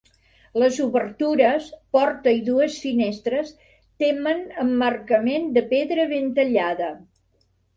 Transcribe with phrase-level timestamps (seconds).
[0.61, 1.67] Les obertures
[1.97, 3.53] -porta i dues finestres-,
[4.05, 6.91] temen emmarcament de pedra ben tallada.